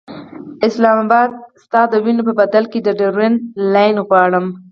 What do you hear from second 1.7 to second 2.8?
د وینو په بدل